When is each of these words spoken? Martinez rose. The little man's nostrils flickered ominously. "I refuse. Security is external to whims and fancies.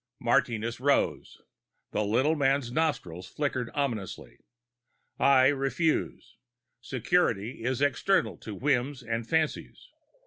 Martinez 0.19 0.79
rose. 0.79 1.43
The 1.91 2.03
little 2.03 2.33
man's 2.35 2.71
nostrils 2.71 3.27
flickered 3.27 3.69
ominously. 3.75 4.39
"I 5.19 5.49
refuse. 5.49 6.37
Security 6.79 7.63
is 7.63 7.81
external 7.83 8.35
to 8.37 8.55
whims 8.55 9.03
and 9.03 9.29
fancies. 9.29 9.89